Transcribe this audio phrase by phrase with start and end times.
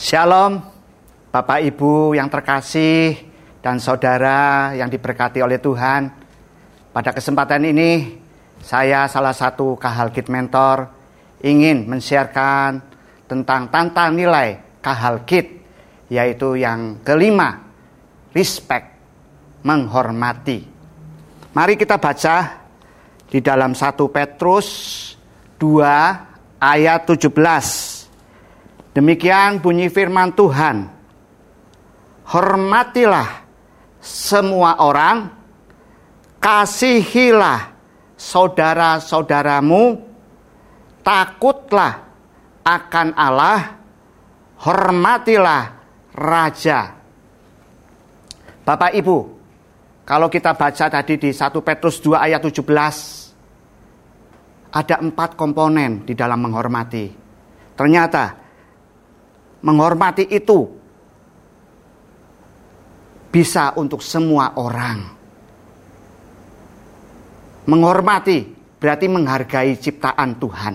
[0.00, 0.64] Shalom,
[1.28, 3.20] Bapak Ibu yang terkasih
[3.60, 6.08] dan saudara yang diberkati oleh Tuhan.
[6.88, 8.16] Pada kesempatan ini,
[8.64, 10.88] saya salah satu Kahalkit Mentor
[11.44, 12.80] ingin men-sharekan
[13.28, 15.68] tentang tanta nilai Kahalkit,
[16.08, 17.60] yaitu yang kelima,
[18.32, 18.96] respect,
[19.68, 20.64] menghormati.
[21.52, 22.64] Mari kita baca
[23.28, 24.68] di dalam 1 Petrus
[25.60, 27.89] 2 ayat 17.
[28.90, 30.90] Demikian bunyi firman Tuhan.
[32.30, 33.46] Hormatilah
[34.02, 35.30] semua orang,
[36.42, 37.74] kasihilah
[38.18, 39.98] saudara-saudaramu,
[41.02, 42.06] takutlah
[42.66, 43.78] akan Allah,
[44.62, 45.62] hormatilah
[46.14, 46.94] raja.
[48.62, 49.18] Bapak Ibu,
[50.06, 52.62] kalau kita baca tadi di 1 Petrus 2 ayat 17,
[54.70, 57.10] ada empat komponen di dalam menghormati.
[57.74, 58.39] Ternyata
[59.60, 60.68] menghormati itu
[63.30, 64.98] bisa untuk semua orang.
[67.70, 68.38] Menghormati
[68.80, 70.74] berarti menghargai ciptaan Tuhan.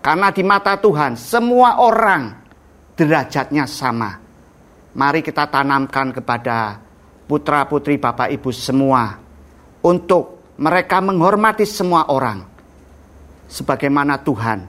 [0.00, 2.32] Karena di mata Tuhan semua orang
[2.96, 4.16] derajatnya sama.
[4.96, 6.80] Mari kita tanamkan kepada
[7.28, 9.20] putra-putri Bapak Ibu semua
[9.84, 12.42] untuk mereka menghormati semua orang
[13.46, 14.66] sebagaimana Tuhan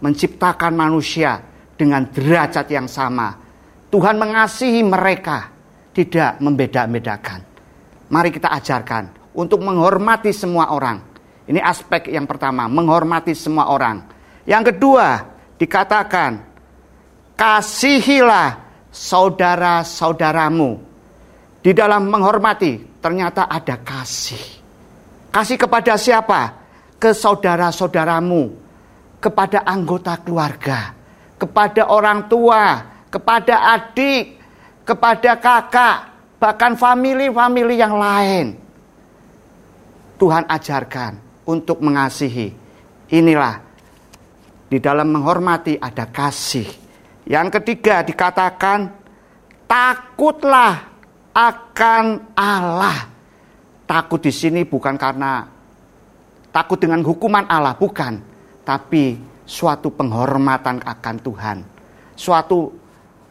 [0.00, 1.49] menciptakan manusia
[1.80, 3.32] dengan derajat yang sama.
[3.88, 5.48] Tuhan mengasihi mereka,
[5.96, 7.40] tidak membeda-bedakan.
[8.12, 11.00] Mari kita ajarkan untuk menghormati semua orang.
[11.48, 14.04] Ini aspek yang pertama, menghormati semua orang.
[14.44, 15.24] Yang kedua,
[15.56, 16.36] dikatakan
[17.34, 18.60] kasihilah
[18.92, 20.70] saudara-saudaramu.
[21.64, 24.60] Di dalam menghormati ternyata ada kasih.
[25.32, 26.60] Kasih kepada siapa?
[27.00, 28.52] ke saudara-saudaramu,
[29.24, 30.92] kepada anggota keluarga,
[31.40, 34.36] kepada orang tua, kepada adik,
[34.84, 35.96] kepada kakak,
[36.36, 38.60] bahkan famili-famili yang lain.
[40.20, 41.16] Tuhan ajarkan
[41.48, 42.52] untuk mengasihi.
[43.08, 43.56] Inilah
[44.68, 46.68] di dalam menghormati ada kasih.
[47.24, 48.92] Yang ketiga dikatakan
[49.64, 50.92] takutlah
[51.32, 53.08] akan Allah.
[53.88, 55.48] Takut di sini bukan karena
[56.54, 58.22] takut dengan hukuman Allah, bukan.
[58.62, 59.18] Tapi
[59.50, 61.58] suatu penghormatan akan Tuhan.
[62.14, 62.70] Suatu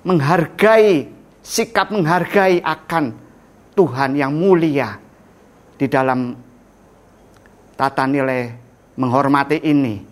[0.03, 1.07] menghargai,
[1.39, 3.15] sikap menghargai akan
[3.71, 4.99] Tuhan yang mulia.
[5.79, 6.35] Di dalam
[7.79, 8.51] tata nilai
[8.99, 10.03] menghormati ini,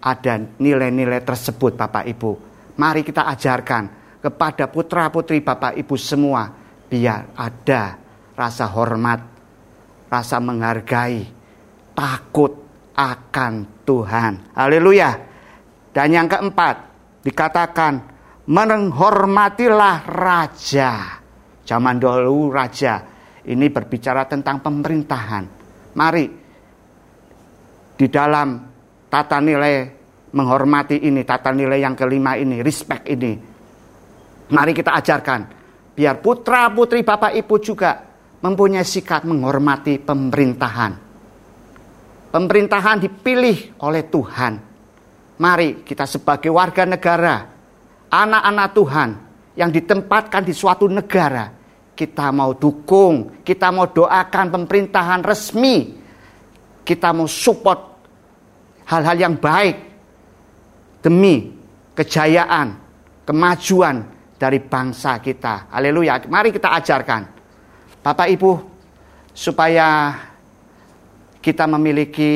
[0.00, 2.32] ada nilai-nilai tersebut Bapak Ibu.
[2.80, 6.48] Mari kita ajarkan kepada putra-putri Bapak Ibu semua,
[6.88, 8.00] biar ada
[8.32, 9.20] rasa hormat,
[10.08, 11.28] rasa menghargai,
[11.92, 12.56] takut
[12.96, 14.56] akan Tuhan.
[14.56, 15.29] Haleluya.
[15.90, 16.76] Dan yang keempat,
[17.26, 17.92] dikatakan
[18.46, 21.18] menghormatilah raja.
[21.66, 23.02] Zaman dulu raja
[23.46, 25.44] ini berbicara tentang pemerintahan.
[25.94, 26.26] Mari
[27.94, 28.48] di dalam
[29.10, 29.74] tata nilai
[30.34, 33.32] menghormati ini, tata nilai yang kelima ini, respect ini.
[34.50, 35.40] Mari kita ajarkan
[35.94, 38.02] biar putra-putri Bapak Ibu juga
[38.42, 41.10] mempunyai sikap menghormati pemerintahan
[42.30, 44.69] Pemerintahan dipilih oleh Tuhan.
[45.40, 47.48] Mari kita sebagai warga negara,
[48.12, 49.10] anak-anak Tuhan
[49.56, 51.48] yang ditempatkan di suatu negara,
[51.96, 55.96] kita mau dukung, kita mau doakan pemerintahan resmi,
[56.84, 57.80] kita mau support
[58.84, 59.76] hal-hal yang baik
[61.00, 61.56] demi
[61.96, 62.76] kejayaan,
[63.24, 64.04] kemajuan
[64.36, 65.72] dari bangsa kita.
[65.72, 66.20] Haleluya.
[66.28, 67.22] Mari kita ajarkan.
[68.04, 68.52] Bapak Ibu,
[69.32, 70.20] supaya
[71.40, 72.32] kita memiliki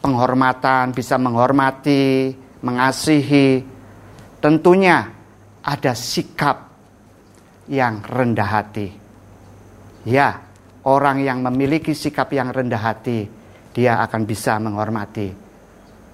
[0.00, 2.34] penghormatan, bisa menghormati,
[2.64, 3.64] mengasihi,
[4.40, 5.08] tentunya
[5.60, 6.72] ada sikap
[7.68, 8.88] yang rendah hati.
[10.08, 10.40] Ya,
[10.88, 13.28] orang yang memiliki sikap yang rendah hati,
[13.76, 15.28] dia akan bisa menghormati.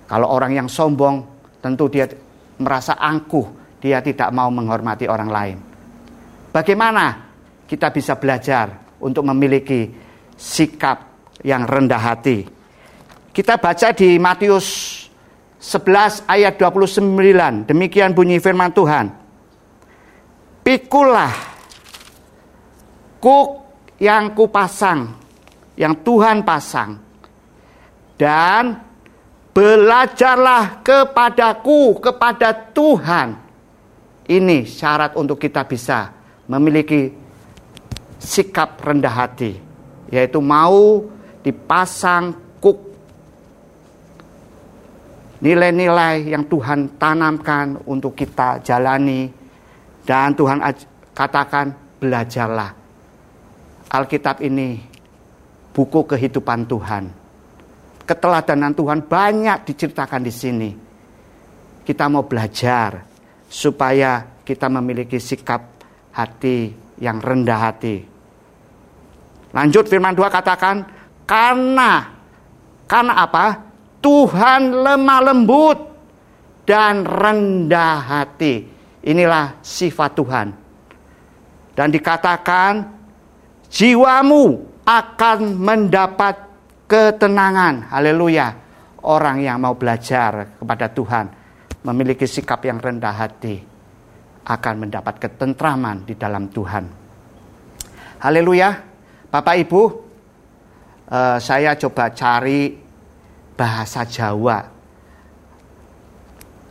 [0.07, 1.23] Kalau orang yang sombong,
[1.63, 2.07] tentu dia
[2.59, 5.59] merasa angkuh, dia tidak mau menghormati orang lain.
[6.51, 7.27] Bagaimana
[7.67, 9.91] kita bisa belajar untuk memiliki
[10.39, 10.99] sikap
[11.43, 12.56] yang rendah hati.
[13.37, 14.97] Kita baca di Matius
[15.61, 17.69] 11 ayat 29.
[17.69, 19.13] Demikian bunyi firman Tuhan.
[20.65, 21.37] Pikulah
[23.21, 23.49] kuk
[24.01, 25.13] yang kupasang,
[25.77, 26.97] yang Tuhan pasang.
[28.17, 28.81] Dan
[29.53, 33.37] belajarlah kepadaku, kepada Tuhan.
[34.33, 36.09] Ini syarat untuk kita bisa
[36.49, 37.13] memiliki
[38.17, 39.61] sikap rendah hati,
[40.09, 41.05] yaitu mau
[41.45, 42.46] dipasang
[45.41, 49.29] nilai-nilai yang Tuhan tanamkan untuk kita jalani.
[50.07, 50.63] Dan Tuhan
[51.11, 52.71] katakan belajarlah.
[53.91, 54.79] Alkitab ini
[55.75, 57.05] buku kehidupan Tuhan.
[58.07, 60.71] Keteladanan Tuhan banyak diceritakan di sini.
[61.83, 63.03] Kita mau belajar
[63.51, 65.63] supaya kita memiliki sikap
[66.15, 66.71] hati
[67.03, 67.97] yang rendah hati.
[69.51, 70.77] Lanjut firman Tuhan katakan
[71.27, 72.15] karena
[72.87, 73.66] karena apa
[74.07, 75.79] Tuhan lemah lembut
[76.63, 78.63] dan rendah hati.
[79.03, 80.49] Inilah sifat Tuhan.
[81.75, 82.87] Dan dikatakan
[83.67, 86.39] jiwamu akan mendapat
[86.87, 87.91] ketenangan.
[87.91, 88.55] Haleluya.
[89.03, 91.27] Orang yang mau belajar kepada Tuhan
[91.83, 93.59] memiliki sikap yang rendah hati
[94.47, 96.85] akan mendapat ketentraman di dalam Tuhan.
[98.23, 98.71] Haleluya.
[99.35, 99.83] Bapak Ibu,
[101.11, 102.86] uh, saya coba cari
[103.57, 104.63] bahasa Jawa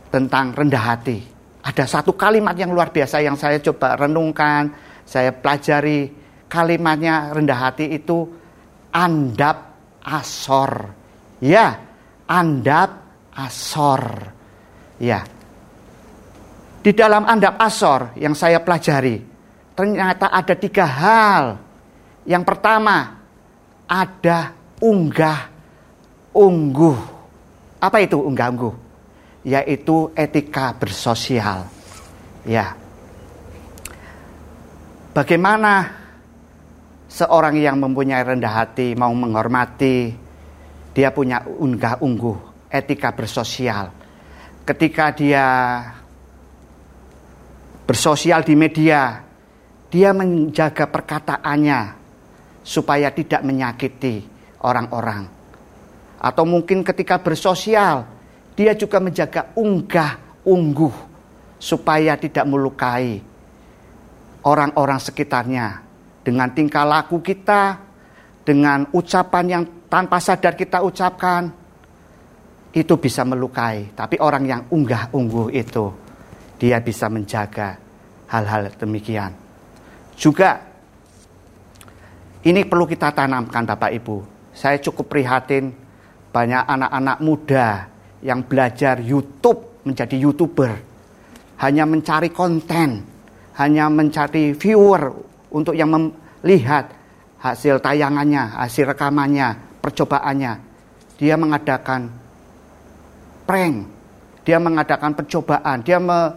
[0.08, 1.18] tentang rendah hati.
[1.66, 4.70] Ada satu kalimat yang luar biasa yang saya coba renungkan,
[5.02, 6.14] saya pelajari
[6.46, 8.22] kalimatnya rendah hati itu
[8.94, 10.94] andap asor.
[11.42, 11.74] Ya,
[12.30, 13.02] andap
[13.34, 14.30] asor.
[15.02, 15.26] Ya.
[16.80, 19.18] Di dalam andap asor yang saya pelajari,
[19.74, 21.44] ternyata ada tiga hal.
[22.22, 23.26] Yang pertama,
[23.90, 25.55] ada unggah
[26.36, 26.98] ungguh.
[27.80, 28.74] Apa itu unggah-ungguh?
[29.48, 31.64] Yaitu etika bersosial.
[32.44, 32.76] Ya.
[35.16, 35.96] Bagaimana
[37.08, 40.12] seorang yang mempunyai rendah hati mau menghormati,
[40.92, 43.88] dia punya unggah-ungguh, etika bersosial.
[44.66, 45.46] Ketika dia
[47.86, 49.24] bersosial di media,
[49.88, 51.80] dia menjaga perkataannya
[52.66, 54.26] supaya tidak menyakiti
[54.66, 55.35] orang-orang.
[56.26, 58.02] Atau mungkin ketika bersosial,
[58.58, 60.90] dia juga menjaga unggah, ungguh,
[61.62, 63.22] supaya tidak melukai
[64.42, 65.86] orang-orang sekitarnya.
[66.26, 67.78] Dengan tingkah laku kita,
[68.42, 71.46] dengan ucapan yang tanpa sadar kita ucapkan,
[72.74, 73.94] itu bisa melukai.
[73.94, 75.94] Tapi orang yang unggah-ungguh itu,
[76.58, 77.78] dia bisa menjaga
[78.34, 79.30] hal-hal demikian.
[80.18, 80.58] Juga
[82.42, 84.16] ini perlu kita tanamkan Bapak Ibu.
[84.50, 85.85] Saya cukup prihatin
[86.36, 87.88] banyak anak-anak muda
[88.20, 90.72] yang belajar YouTube menjadi YouTuber.
[91.64, 93.00] Hanya mencari konten,
[93.56, 95.16] hanya mencari viewer
[95.48, 96.92] untuk yang melihat
[97.40, 100.52] hasil tayangannya, hasil rekamannya, percobaannya.
[101.16, 102.12] Dia mengadakan
[103.48, 103.88] prank,
[104.44, 106.36] dia mengadakan percobaan, dia me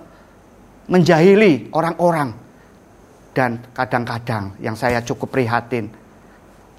[0.88, 2.32] menjahili orang-orang.
[3.36, 5.92] Dan kadang-kadang yang saya cukup prihatin,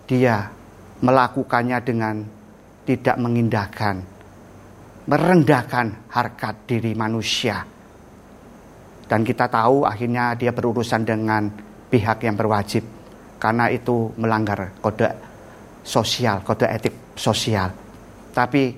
[0.08, 0.48] dia
[1.04, 2.39] melakukannya dengan
[2.90, 4.02] tidak mengindahkan,
[5.06, 7.62] merendahkan harkat diri manusia.
[9.06, 11.46] Dan kita tahu akhirnya dia berurusan dengan
[11.86, 12.82] pihak yang berwajib
[13.38, 15.06] karena itu melanggar kode
[15.86, 17.70] sosial, kode etik sosial.
[18.34, 18.74] Tapi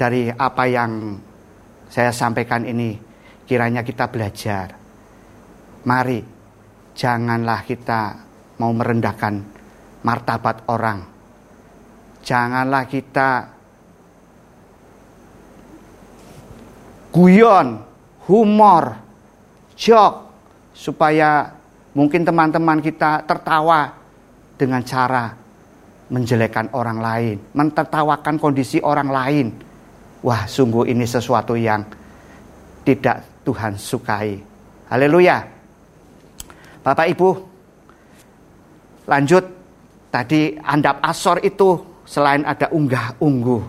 [0.00, 1.20] dari apa yang
[1.92, 2.96] saya sampaikan ini
[3.44, 4.72] kiranya kita belajar.
[5.84, 6.20] Mari
[6.96, 8.00] janganlah kita
[8.60, 9.34] mau merendahkan
[10.04, 11.15] martabat orang
[12.26, 13.30] Janganlah kita
[17.14, 17.86] guyon,
[18.26, 18.98] humor,
[19.78, 20.26] jok
[20.74, 21.54] supaya
[21.94, 23.94] mungkin teman-teman kita tertawa
[24.58, 25.38] dengan cara
[26.10, 29.46] menjelekkan orang lain, mentertawakan kondisi orang lain.
[30.26, 31.86] Wah, sungguh ini sesuatu yang
[32.82, 34.34] tidak Tuhan sukai.
[34.90, 35.46] Haleluya.
[36.82, 37.28] Bapak Ibu,
[39.06, 39.44] lanjut
[40.10, 43.62] tadi andap asor itu selain ada unggah-ungguh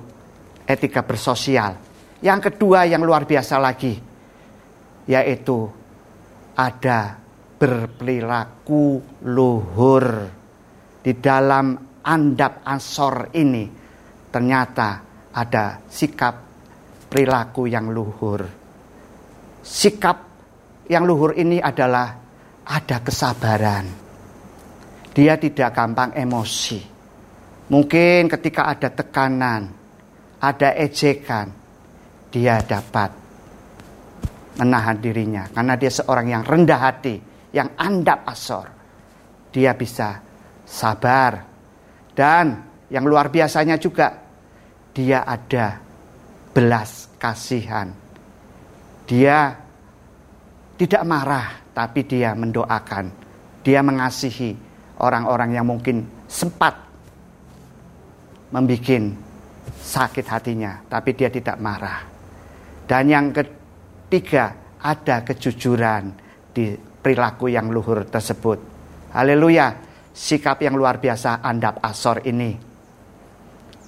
[0.69, 1.73] etika bersosial.
[2.21, 3.97] Yang kedua yang luar biasa lagi
[5.09, 5.57] yaitu
[6.53, 7.17] ada
[7.57, 10.05] berperilaku luhur
[11.01, 13.65] di dalam andap ansor ini
[14.29, 14.89] ternyata
[15.33, 16.35] ada sikap
[17.09, 18.41] perilaku yang luhur.
[19.63, 20.17] Sikap
[20.87, 22.13] yang luhur ini adalah
[22.67, 23.85] ada kesabaran.
[25.13, 26.96] Dia tidak gampang emosi
[27.67, 29.67] Mungkin ketika ada tekanan,
[30.39, 31.51] ada ejekan,
[32.31, 33.11] dia dapat
[34.57, 37.15] menahan dirinya karena dia seorang yang rendah hati,
[37.51, 38.67] yang andap asor.
[39.51, 40.21] Dia bisa
[40.63, 41.43] sabar
[42.15, 44.15] dan yang luar biasanya juga
[44.95, 45.75] dia ada
[46.55, 47.91] belas kasihan.
[49.07, 49.51] Dia
[50.79, 53.27] tidak marah tapi dia mendoakan.
[53.59, 54.55] Dia mengasihi
[55.03, 56.86] orang-orang yang mungkin sempat
[58.51, 59.03] membuat
[59.67, 62.03] sakit hatinya, tapi dia tidak marah.
[62.87, 66.15] Dan yang ketiga, ada kejujuran
[66.55, 68.59] di perilaku yang luhur tersebut.
[69.11, 69.75] Haleluya,
[70.15, 72.55] sikap yang luar biasa andap asor ini.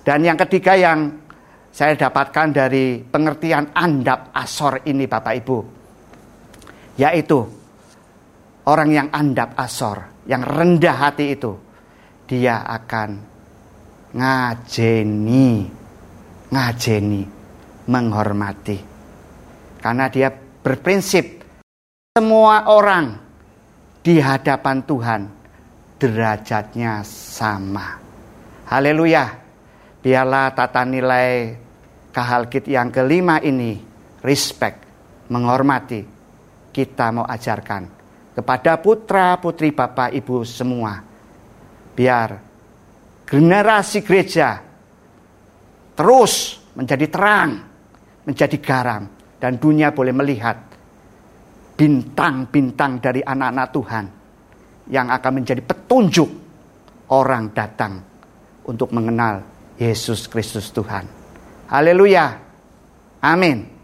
[0.03, 1.19] Dan yang ketiga yang
[1.69, 5.59] saya dapatkan dari pengertian andap asor ini Bapak Ibu.
[6.99, 7.39] Yaitu
[8.67, 11.53] orang yang andap asor, yang rendah hati itu.
[12.29, 13.28] Dia akan
[14.13, 15.69] ngajeni,
[16.49, 17.23] ngajeni,
[17.85, 18.77] menghormati.
[19.79, 21.39] Karena dia berprinsip
[22.17, 23.15] semua orang
[24.03, 25.21] di hadapan Tuhan
[25.99, 27.99] derajatnya sama.
[28.67, 29.47] Haleluya.
[29.99, 31.59] Biarlah tata nilai
[32.15, 33.75] kahalkit yang kelima ini
[34.23, 34.79] respect,
[35.27, 36.01] menghormati
[36.71, 37.83] kita mau ajarkan
[38.31, 41.03] kepada putra putri bapak ibu semua.
[41.91, 42.48] Biar
[43.29, 44.57] generasi gereja
[45.93, 47.51] terus menjadi terang,
[48.25, 49.03] menjadi garam
[49.37, 50.57] dan dunia boleh melihat
[51.77, 54.05] bintang-bintang dari anak-anak Tuhan
[54.89, 56.29] yang akan menjadi petunjuk
[57.13, 58.01] orang datang
[58.65, 59.45] untuk mengenal
[59.77, 61.05] Yesus Kristus Tuhan.
[61.69, 62.25] Haleluya.
[63.21, 63.78] Amin.